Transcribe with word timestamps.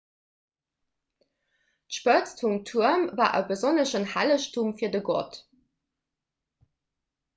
d'spëtz 1.89 2.33
vum 2.45 2.57
tuerm 2.69 3.05
war 3.19 3.35
e 3.41 3.41
besonneschen 3.51 4.09
hellegtum 4.15 4.73
fir 4.81 4.93
de 4.97 5.03
gott 5.11 5.39